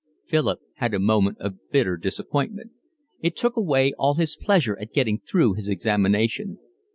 [0.25, 2.71] Philip had a moment of bitter disappointment.
[3.19, 6.57] It took away all his pleasure at getting through his examination.